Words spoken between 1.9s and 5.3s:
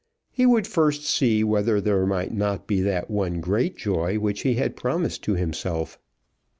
might not be that one great joy which he had promised